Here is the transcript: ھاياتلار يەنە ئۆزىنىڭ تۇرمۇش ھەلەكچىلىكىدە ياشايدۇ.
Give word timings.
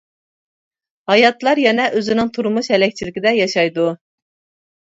ھاياتلار 1.11 1.61
يەنە 1.65 1.85
ئۆزىنىڭ 1.99 2.31
تۇرمۇش 2.39 2.71
ھەلەكچىلىكىدە 2.77 3.35
ياشايدۇ. 3.41 3.87